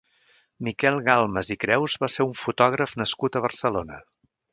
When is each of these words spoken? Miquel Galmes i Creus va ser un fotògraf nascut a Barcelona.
Miquel 0.67 0.95
Galmes 1.09 1.51
i 1.55 1.57
Creus 1.65 1.97
va 2.05 2.09
ser 2.13 2.25
un 2.29 2.33
fotògraf 2.45 2.95
nascut 3.03 3.37
a 3.37 3.43
Barcelona. 3.45 4.01